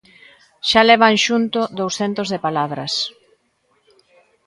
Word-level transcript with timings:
Xe 0.69 0.81
levan 0.89 1.15
xunto 1.25 1.59
dous 1.79 1.93
centos 1.99 2.27
de 2.33 2.39
palabras. 2.45 2.93